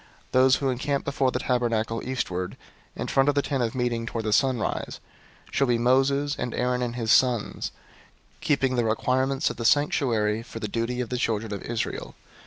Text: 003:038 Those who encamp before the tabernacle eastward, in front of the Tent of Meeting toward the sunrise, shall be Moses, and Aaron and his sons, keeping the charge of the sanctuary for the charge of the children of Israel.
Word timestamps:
003:038 0.01 0.07
Those 0.31 0.55
who 0.55 0.69
encamp 0.71 1.05
before 1.05 1.29
the 1.29 1.37
tabernacle 1.37 2.01
eastward, 2.03 2.57
in 2.95 3.05
front 3.05 3.29
of 3.29 3.35
the 3.35 3.43
Tent 3.43 3.61
of 3.61 3.75
Meeting 3.75 4.07
toward 4.07 4.25
the 4.25 4.33
sunrise, 4.33 4.99
shall 5.51 5.67
be 5.67 5.77
Moses, 5.77 6.35
and 6.39 6.55
Aaron 6.55 6.81
and 6.81 6.95
his 6.95 7.11
sons, 7.11 7.71
keeping 8.39 8.73
the 8.77 8.95
charge 8.99 9.49
of 9.51 9.57
the 9.57 9.63
sanctuary 9.63 10.41
for 10.41 10.59
the 10.59 10.67
charge 10.67 10.99
of 11.01 11.09
the 11.09 11.17
children 11.19 11.53
of 11.53 11.61
Israel. 11.61 12.15